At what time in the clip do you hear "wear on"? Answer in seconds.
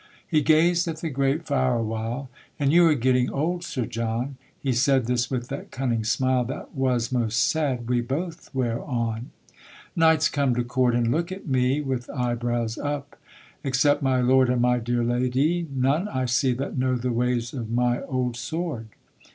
8.51-9.29